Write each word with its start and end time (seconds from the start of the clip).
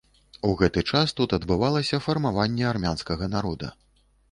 У 0.47 0.53
гэты 0.61 0.83
час 0.93 1.13
тут 1.19 1.35
адбывалася 1.37 2.01
фармаванне 2.07 2.65
армянскага 2.73 3.31
народа. 3.37 3.73